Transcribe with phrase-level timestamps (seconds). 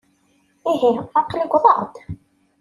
[0.71, 1.95] Ihi, aql-i wwḍeɣ-d.